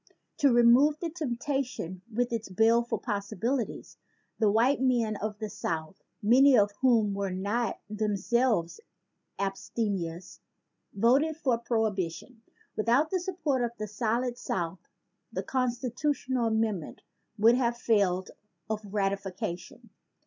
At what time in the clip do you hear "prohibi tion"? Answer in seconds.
11.59-12.41